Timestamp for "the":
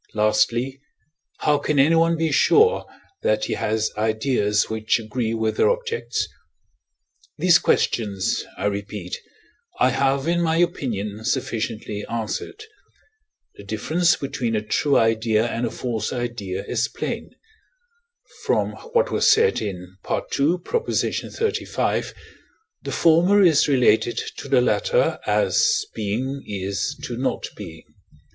13.53-13.63, 22.81-22.91, 24.49-24.61